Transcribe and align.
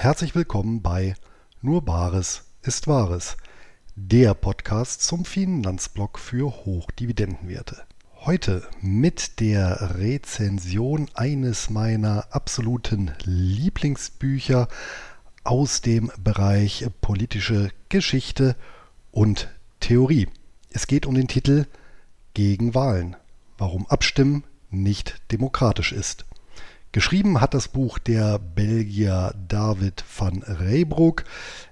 Herzlich 0.00 0.36
willkommen 0.36 0.80
bei 0.80 1.16
Nur 1.60 1.84
Bares 1.84 2.44
ist 2.62 2.86
Wahres, 2.86 3.36
der 3.96 4.32
Podcast 4.32 5.02
zum 5.02 5.24
Finanzblock 5.24 6.20
für 6.20 6.52
Hochdividendenwerte. 6.64 7.82
Heute 8.14 8.62
mit 8.80 9.40
der 9.40 9.96
Rezension 9.98 11.10
eines 11.14 11.68
meiner 11.68 12.28
absoluten 12.30 13.10
Lieblingsbücher 13.24 14.68
aus 15.42 15.80
dem 15.80 16.12
Bereich 16.22 16.86
politische 17.00 17.72
Geschichte 17.88 18.54
und 19.10 19.48
Theorie. 19.80 20.28
Es 20.70 20.86
geht 20.86 21.06
um 21.06 21.16
den 21.16 21.26
Titel 21.26 21.66
Gegen 22.34 22.76
Wahlen. 22.76 23.16
Warum 23.58 23.84
Abstimmen 23.88 24.44
nicht 24.70 25.20
demokratisch 25.32 25.90
ist. 25.90 26.24
Geschrieben 26.90 27.42
hat 27.42 27.52
das 27.52 27.68
Buch 27.68 27.98
der 27.98 28.38
Belgier 28.38 29.34
David 29.46 30.02
van 30.16 30.42
Reybroek. 30.42 31.24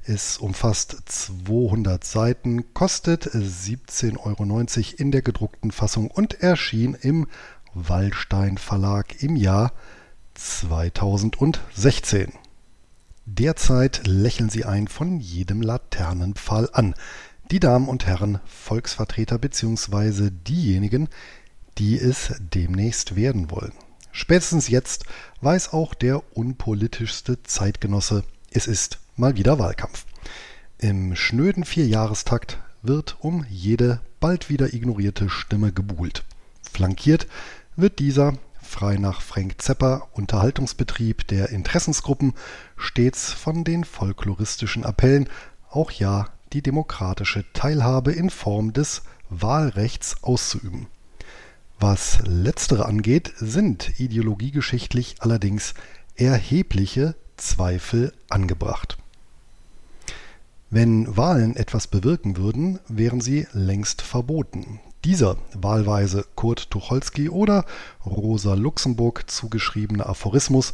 Es 0.05 0.37
umfasst 0.37 0.95
200 1.07 2.05
Seiten, 2.05 2.75
kostet 2.75 3.27
17,90 3.27 4.19
Euro 4.19 4.45
in 4.99 5.13
der 5.13 5.23
gedruckten 5.23 5.71
Fassung 5.71 6.11
und 6.11 6.43
erschien 6.43 6.95
im 7.01 7.29
Wallstein 7.73 8.59
Verlag 8.59 9.23
im 9.23 9.37
Jahr 9.37 9.73
2016. 10.35 12.35
Derzeit 13.25 14.07
lächeln 14.07 14.51
sie 14.51 14.67
ein 14.67 14.87
von 14.87 15.19
jedem 15.19 15.63
Laternenpfahl 15.63 16.69
an. 16.75 16.95
Die 17.51 17.61
Damen 17.61 17.89
und 17.89 18.07
Herren 18.07 18.41
Volksvertreter 18.45 19.39
bzw. 19.39 20.29
diejenigen, 20.31 21.09
die 21.79 21.99
es 21.99 22.35
demnächst 22.39 23.17
werden 23.17 23.51
wollen. 23.51 23.73
Spätestens 24.19 24.69
jetzt 24.69 25.05
weiß 25.43 25.75
auch 25.75 25.93
der 25.93 26.23
unpolitischste 26.35 27.43
Zeitgenosse, 27.43 28.25
es 28.51 28.67
ist 28.67 28.99
mal 29.15 29.37
wieder 29.37 29.59
Wahlkampf. 29.59 30.07
Im 30.79 31.15
schnöden 31.15 31.67
Vierjahrestakt 31.67 32.59
wird 32.81 33.19
um 33.21 33.45
jede 33.51 34.01
bald 34.19 34.49
wieder 34.49 34.73
ignorierte 34.73 35.29
Stimme 35.29 35.71
gebuhlt. 35.71 36.25
Flankiert 36.63 37.27
wird 37.77 37.99
dieser 37.99 38.33
frei 38.63 38.97
nach 38.97 39.21
Frank 39.21 39.61
Zepper 39.61 40.09
Unterhaltungsbetrieb 40.15 41.29
der 41.29 41.51
Interessensgruppen 41.51 42.33
stets 42.79 43.35
von 43.35 43.65
den 43.65 43.85
folkloristischen 43.85 44.85
Appellen, 44.85 45.29
auch 45.69 45.91
ja 45.91 46.31
die 46.55 46.63
demokratische 46.63 47.45
Teilhabe 47.53 48.13
in 48.13 48.31
Form 48.31 48.73
des 48.73 49.03
Wahlrechts 49.29 50.23
auszuüben. 50.23 50.87
Was 51.79 52.21
letztere 52.25 52.87
angeht, 52.87 53.33
sind 53.37 54.01
ideologiegeschichtlich 54.01 55.17
allerdings 55.19 55.75
erhebliche 56.15 57.15
Zweifel 57.37 58.15
angebracht. 58.31 58.97
Wenn 60.71 61.17
Wahlen 61.17 61.55
etwas 61.55 61.87
bewirken 61.87 62.39
würden, 62.39 62.81
wären 62.89 63.21
sie 63.21 63.47
längst 63.53 64.03
verboten. 64.03 64.81
Dieser 65.05 65.37
wahlweise 65.53 66.25
Kurt 66.35 66.71
Tucholsky 66.71 67.29
oder 67.29 67.65
Rosa 68.05 68.55
Luxemburg 68.55 69.31
zugeschriebene 69.31 70.07
Aphorismus 70.07 70.73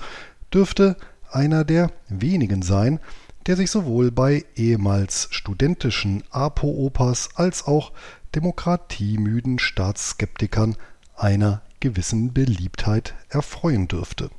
dürfte 0.54 0.96
einer 1.30 1.64
der 1.64 1.90
wenigen 2.08 2.62
sein, 2.62 3.00
der 3.46 3.56
sich 3.56 3.70
sowohl 3.70 4.12
bei 4.12 4.44
ehemals 4.54 5.28
studentischen 5.32 6.22
Apo-Opas 6.30 7.30
als 7.34 7.66
auch 7.66 7.92
demokratiemüden 8.34 9.58
Staatsskeptikern 9.58 10.76
einer 11.22 11.62
gewissen 11.80 12.32
Beliebtheit 12.32 13.14
erfreuen 13.28 13.88
dürfte. 13.88 14.30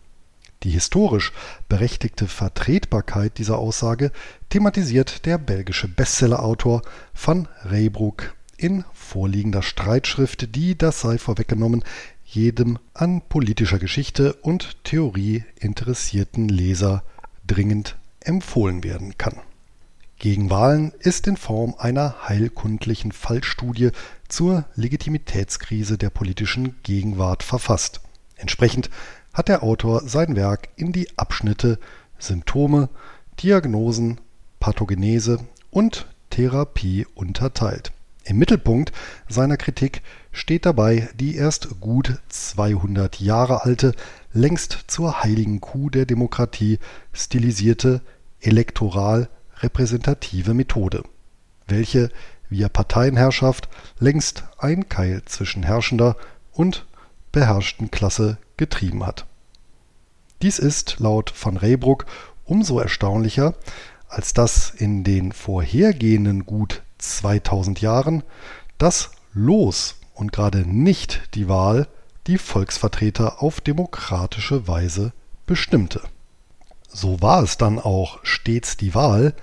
Die 0.63 0.69
historisch 0.69 1.31
berechtigte 1.67 2.27
Vertretbarkeit 2.27 3.37
dieser 3.37 3.57
Aussage 3.57 4.11
thematisiert 4.49 5.25
der 5.25 5.37
belgische 5.37 5.87
Bestsellerautor 5.87 6.81
van 7.13 7.47
Reybroek 7.63 8.33
in 8.55 8.85
vorliegender 8.93 9.61
Streitschrift, 9.61 10.55
die, 10.55 10.77
das 10.77 11.01
sei 11.01 11.17
vorweggenommen, 11.17 11.83
jedem 12.23 12.79
an 12.93 13.21
politischer 13.27 13.79
Geschichte 13.79 14.33
und 14.35 14.83
Theorie 14.83 15.43
interessierten 15.59 16.47
Leser 16.47 17.03
dringend 17.45 17.97
empfohlen 18.21 18.83
werden 18.83 19.17
kann. 19.17 19.41
Gegen 20.23 20.49
Wahlen 20.49 20.93
ist 20.99 21.27
in 21.27 21.35
Form 21.35 21.75
einer 21.77 22.29
heilkundlichen 22.29 23.11
Fallstudie 23.11 23.89
zur 24.29 24.63
Legitimitätskrise 24.73 25.97
der 25.97 26.11
politischen 26.11 26.81
Gegenwart 26.81 27.43
verfasst. 27.43 27.99
Entsprechend 28.37 28.89
hat 29.33 29.49
der 29.49 29.63
Autor 29.63 30.07
sein 30.07 30.37
Werk 30.37 30.69
in 30.77 30.93
die 30.93 31.09
Abschnitte 31.17 31.77
Symptome, 32.19 32.87
Diagnosen, 33.41 34.21
Pathogenese 34.61 35.39
und 35.71 36.05
Therapie 36.29 37.05
unterteilt. 37.15 37.91
Im 38.23 38.37
Mittelpunkt 38.37 38.93
seiner 39.27 39.57
Kritik 39.57 40.03
steht 40.31 40.65
dabei 40.65 41.09
die 41.19 41.35
erst 41.35 41.81
gut 41.81 42.21
200 42.29 43.19
Jahre 43.19 43.65
alte, 43.65 43.91
längst 44.31 44.85
zur 44.87 45.21
heiligen 45.21 45.59
Kuh 45.59 45.89
der 45.89 46.05
Demokratie 46.05 46.79
stilisierte 47.11 47.99
elektoral 48.39 49.27
repräsentative 49.63 50.53
Methode, 50.53 51.03
welche 51.67 52.09
via 52.49 52.69
Parteienherrschaft 52.69 53.67
längst 53.99 54.43
ein 54.59 54.89
Keil 54.89 55.23
zwischen 55.25 55.63
herrschender 55.63 56.15
und 56.51 56.85
beherrschten 57.31 57.89
Klasse 57.89 58.37
getrieben 58.57 59.05
hat. 59.05 59.25
Dies 60.41 60.59
ist 60.59 60.99
laut 60.99 61.33
van 61.41 61.57
Reybruck 61.57 62.05
umso 62.45 62.79
erstaunlicher, 62.79 63.55
als 64.07 64.33
dass 64.33 64.69
in 64.69 65.03
den 65.03 65.31
vorhergehenden 65.31 66.45
gut 66.45 66.83
2000 66.99 67.81
Jahren 67.81 68.23
das 68.77 69.11
Los 69.33 69.95
und 70.13 70.31
gerade 70.31 70.59
nicht 70.59 71.33
die 71.33 71.49
Wahl 71.49 71.87
die 72.27 72.37
Volksvertreter 72.37 73.41
auf 73.41 73.61
demokratische 73.61 74.67
Weise 74.67 75.11
bestimmte. 75.45 76.01
So 76.87 77.21
war 77.21 77.41
es 77.41 77.57
dann 77.57 77.79
auch 77.79 78.19
stets 78.23 78.77
die 78.77 78.93
Wahl, 78.93 79.33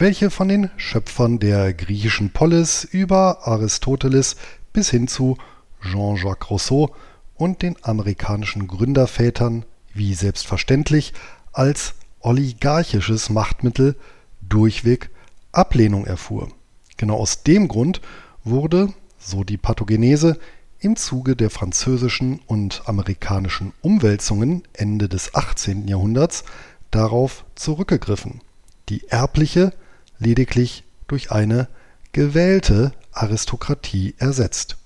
welche 0.00 0.30
von 0.30 0.48
den 0.48 0.70
Schöpfern 0.78 1.38
der 1.40 1.74
griechischen 1.74 2.32
Polis 2.32 2.84
über 2.84 3.46
Aristoteles 3.46 4.36
bis 4.72 4.88
hin 4.88 5.08
zu 5.08 5.36
Jean-Jacques 5.82 6.48
Rousseau 6.48 6.94
und 7.36 7.60
den 7.60 7.76
amerikanischen 7.82 8.66
Gründervätern 8.66 9.66
wie 9.92 10.14
selbstverständlich 10.14 11.12
als 11.52 11.96
oligarchisches 12.20 13.28
Machtmittel 13.28 13.94
durchweg 14.40 15.10
Ablehnung 15.52 16.06
erfuhr. 16.06 16.48
Genau 16.96 17.16
aus 17.18 17.42
dem 17.42 17.68
Grund 17.68 18.00
wurde, 18.42 18.94
so 19.18 19.44
die 19.44 19.58
Pathogenese, 19.58 20.38
im 20.78 20.96
Zuge 20.96 21.36
der 21.36 21.50
französischen 21.50 22.40
und 22.46 22.84
amerikanischen 22.86 23.74
Umwälzungen 23.82 24.62
Ende 24.72 25.10
des 25.10 25.34
18. 25.34 25.86
Jahrhunderts 25.88 26.44
darauf 26.90 27.44
zurückgegriffen, 27.54 28.40
die 28.88 29.06
erbliche 29.08 29.74
lediglich 30.20 30.84
durch 31.08 31.32
eine 31.32 31.66
gewählte 32.12 32.92
Aristokratie 33.12 34.14
ersetzt. 34.18 34.76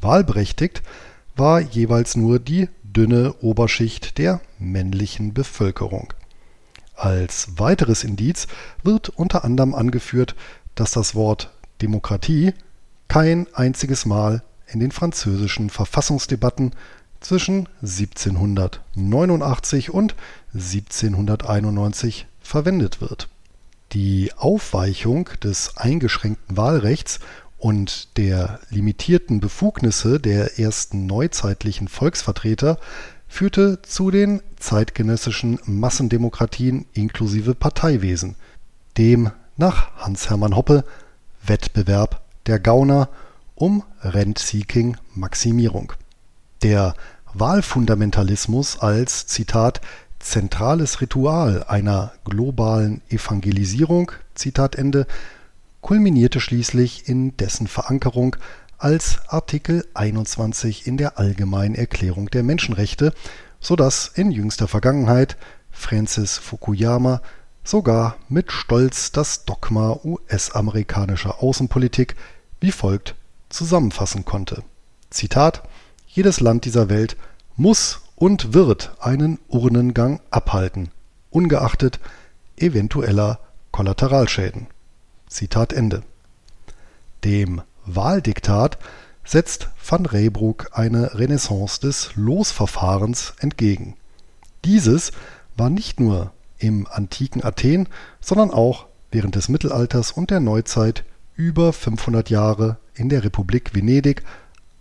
Wahlberechtigt 0.00 0.82
war 1.36 1.60
jeweils 1.60 2.16
nur 2.16 2.38
die 2.38 2.70
dünne 2.82 3.34
Oberschicht 3.40 4.16
der 4.18 4.40
männlichen 4.58 5.34
Bevölkerung. 5.34 6.14
Als 6.94 7.48
weiteres 7.56 8.04
Indiz 8.04 8.46
wird 8.82 9.10
unter 9.10 9.44
anderem 9.44 9.74
angeführt, 9.74 10.34
dass 10.74 10.92
das 10.92 11.14
Wort 11.14 11.50
Demokratie 11.82 12.54
kein 13.08 13.46
einziges 13.54 14.06
Mal 14.06 14.42
in 14.66 14.80
den 14.80 14.92
französischen 14.92 15.68
Verfassungsdebatten 15.70 16.72
zwischen 17.20 17.68
1789 17.80 19.90
und 19.90 20.14
1791 20.52 22.26
verwendet 22.40 23.00
wird. 23.00 23.29
Die 23.92 24.30
Aufweichung 24.36 25.28
des 25.42 25.76
eingeschränkten 25.76 26.56
Wahlrechts 26.56 27.18
und 27.58 28.16
der 28.16 28.60
limitierten 28.70 29.40
Befugnisse 29.40 30.20
der 30.20 30.60
ersten 30.60 31.06
neuzeitlichen 31.06 31.88
Volksvertreter 31.88 32.78
führte 33.26 33.82
zu 33.82 34.10
den 34.10 34.42
zeitgenössischen 34.58 35.58
Massendemokratien 35.66 36.86
inklusive 36.92 37.54
Parteiwesen, 37.54 38.36
dem 38.96 39.30
nach 39.56 39.96
Hans-Hermann 39.96 40.54
Hoppe 40.54 40.84
Wettbewerb 41.42 42.22
der 42.46 42.60
Gauner 42.60 43.08
um 43.56 43.82
Rent-Seeking-Maximierung. 44.02 45.92
Der 46.62 46.94
Wahlfundamentalismus 47.34 48.78
als 48.78 49.26
Zitat 49.26 49.80
zentrales 50.20 51.00
Ritual 51.00 51.64
einer 51.66 52.12
globalen 52.24 53.02
Evangelisierung 53.08 54.12
Zitat 54.34 54.76
Ende, 54.76 55.06
kulminierte 55.80 56.40
schließlich 56.40 57.08
in 57.08 57.36
dessen 57.36 57.66
Verankerung 57.66 58.36
als 58.78 59.18
Artikel 59.28 59.86
21 59.94 60.86
in 60.86 60.96
der 60.96 61.18
Allgemeinen 61.18 61.74
Erklärung 61.74 62.30
der 62.30 62.42
Menschenrechte, 62.42 63.12
so 63.60 63.76
dass 63.76 64.08
in 64.08 64.30
jüngster 64.30 64.68
Vergangenheit 64.68 65.36
Francis 65.70 66.38
Fukuyama 66.38 67.20
sogar 67.64 68.16
mit 68.28 68.52
Stolz 68.52 69.12
das 69.12 69.44
Dogma 69.44 69.98
US-amerikanischer 70.04 71.42
Außenpolitik 71.42 72.16
wie 72.60 72.72
folgt 72.72 73.14
zusammenfassen 73.48 74.24
konnte. 74.24 74.62
Zitat 75.10 75.62
Jedes 76.06 76.40
Land 76.40 76.64
dieser 76.64 76.88
Welt 76.88 77.16
muss 77.56 78.00
und 78.20 78.52
wird 78.52 78.92
einen 79.00 79.38
Urnengang 79.48 80.20
abhalten, 80.30 80.90
ungeachtet 81.30 82.00
eventueller 82.58 83.40
Kollateralschäden. 83.72 84.66
Zitat 85.26 85.72
Ende. 85.72 86.02
Dem 87.24 87.62
Wahldiktat 87.86 88.76
setzt 89.24 89.70
van 89.82 90.04
Reybrouck 90.04 90.68
eine 90.72 91.18
Renaissance 91.18 91.80
des 91.80 92.10
Losverfahrens 92.14 93.32
entgegen. 93.40 93.96
Dieses 94.66 95.12
war 95.56 95.70
nicht 95.70 95.98
nur 95.98 96.30
im 96.58 96.86
antiken 96.88 97.42
Athen, 97.42 97.88
sondern 98.20 98.50
auch 98.50 98.86
während 99.10 99.34
des 99.34 99.48
Mittelalters 99.48 100.12
und 100.12 100.30
der 100.30 100.40
Neuzeit 100.40 101.04
über 101.36 101.72
500 101.72 102.28
Jahre 102.28 102.76
in 102.94 103.08
der 103.08 103.24
Republik 103.24 103.74
Venedig, 103.74 104.24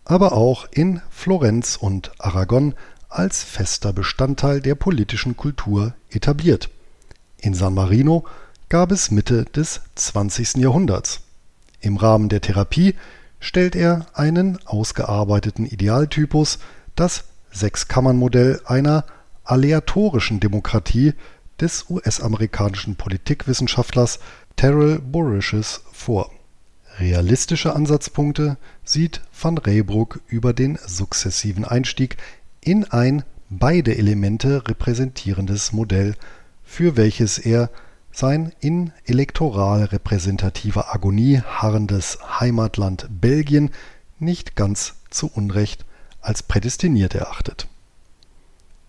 aber 0.04 0.34
auch 0.34 0.68
in 0.72 1.02
Florenz 1.10 1.78
und 1.78 2.12
Aragon 2.18 2.76
als 3.10 3.44
fester 3.44 3.92
Bestandteil 3.92 4.62
der 4.62 4.76
politischen 4.76 5.36
Kultur 5.36 5.94
etabliert. 6.10 6.70
In 7.38 7.54
San 7.54 7.74
Marino 7.74 8.26
gab 8.70 8.92
es 8.92 9.12
Mitte 9.12 9.46
des 9.46 9.82
20. 9.96 10.58
Jahrhunderts. 10.58 11.22
Im 11.82 11.98
Rahmen 11.98 12.30
der 12.30 12.42
Therapie 12.42 12.96
stellt 13.40 13.76
er 13.76 14.06
einen 14.14 14.60
ausgearbeiteten 14.66 15.66
Idealtypus, 15.66 16.60
das 16.96 17.24
Sechskammernmodell 17.52 18.62
einer 18.66 19.06
aleatorischen 19.44 20.40
Demokratie 20.40 21.14
des 21.60 21.90
US-amerikanischen 21.90 22.96
Politikwissenschaftlers 22.96 24.20
Terrell 24.56 25.00
Borishes 25.00 25.82
vor. 25.92 26.32
Realistische 27.00 27.76
Ansatzpunkte 27.76 28.58
sieht 28.84 29.22
van 29.40 29.58
Reybrouck 29.58 30.20
über 30.28 30.54
den 30.54 30.78
sukzessiven 30.86 31.64
Einstieg 31.64 32.18
in 32.62 32.86
ein 32.86 33.24
beide 33.50 33.98
Elemente 33.98 34.68
repräsentierendes 34.68 35.72
Modell, 35.72 36.16
für 36.64 36.98
welches 36.98 37.38
er 37.38 37.70
sein 38.12 38.52
in 38.60 38.92
elektoral 39.06 39.86
repräsentativer 39.86 40.94
Agonie 40.94 41.42
harrendes 41.42 42.20
Heimatland 42.40 43.08
Belgien 43.10 43.72
nicht 44.20 44.56
ganz 44.56 44.96
zu 45.10 45.32
Unrecht 45.34 45.86
als 46.22 46.44
prädestiniert 46.44 47.16
erachtet. 47.16 47.68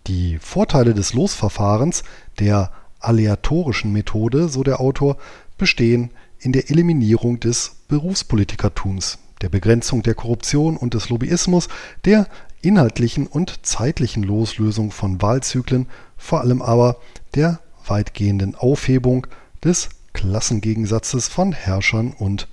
Die 0.07 0.39
Vorteile 0.39 0.93
des 0.93 1.13
Losverfahrens, 1.13 2.03
der 2.39 2.71
aleatorischen 2.99 3.91
Methode, 3.91 4.49
so 4.49 4.63
der 4.63 4.79
Autor, 4.79 5.17
bestehen 5.57 6.11
in 6.39 6.51
der 6.51 6.69
Eliminierung 6.69 7.39
des 7.39 7.75
Berufspolitikertums, 7.87 9.19
der 9.41 9.49
Begrenzung 9.49 10.03
der 10.03 10.15
Korruption 10.15 10.75
und 10.75 10.93
des 10.93 11.09
Lobbyismus, 11.09 11.69
der 12.05 12.27
inhaltlichen 12.61 13.27
und 13.27 13.65
zeitlichen 13.65 14.23
Loslösung 14.23 14.91
von 14.91 15.21
Wahlzyklen, 15.21 15.87
vor 16.17 16.41
allem 16.41 16.61
aber 16.61 16.97
der 17.35 17.59
weitgehenden 17.85 18.55
Aufhebung 18.55 19.27
des 19.63 19.89
Klassengegensatzes 20.13 21.27
von 21.27 21.53
Herrschern 21.53 22.13
und 22.17 22.47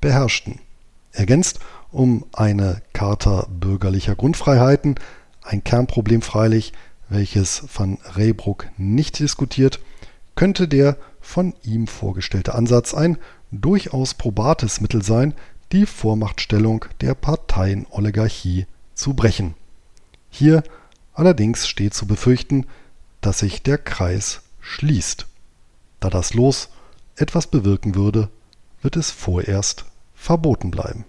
Beherrschten. 0.00 0.60
Ergänzt 1.12 1.60
um 1.92 2.26
eine 2.32 2.82
Charta 2.92 3.46
bürgerlicher 3.48 4.16
Grundfreiheiten, 4.16 4.96
ein 5.42 5.62
Kernproblem 5.62 6.22
freilich, 6.22 6.72
welches 7.08 7.64
van 7.72 7.98
Reybrouck 8.14 8.68
nicht 8.76 9.18
diskutiert, 9.18 9.80
könnte 10.34 10.66
der 10.66 10.96
von 11.20 11.54
ihm 11.62 11.86
vorgestellte 11.86 12.54
Ansatz 12.54 12.92
ein 12.92 13.18
durchaus 13.50 14.14
probates 14.14 14.80
Mittel 14.80 15.02
sein, 15.02 15.34
die 15.72 15.86
Vormachtstellung 15.86 16.84
der 17.00 17.14
Parteienoligarchie 17.14 18.66
zu 18.94 19.14
brechen. 19.14 19.54
Hier 20.30 20.62
allerdings 21.12 21.68
steht 21.68 21.94
zu 21.94 22.06
befürchten, 22.06 22.66
dass 23.20 23.38
sich 23.38 23.62
der 23.62 23.78
Kreis 23.78 24.42
schließt. 24.60 25.26
Da 26.00 26.10
das 26.10 26.34
Los 26.34 26.68
etwas 27.16 27.46
bewirken 27.46 27.94
würde, 27.94 28.28
wird 28.82 28.96
es 28.96 29.10
vorerst 29.10 29.84
verboten 30.14 30.70
bleiben. 30.70 31.04